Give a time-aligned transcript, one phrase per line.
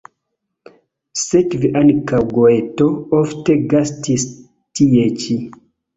[1.23, 2.87] Sekve ankaŭ Goeto
[3.19, 4.27] ofte gastis
[4.81, 5.37] tie ĉi.